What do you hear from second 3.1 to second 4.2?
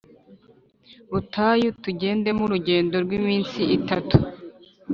iminsi itatu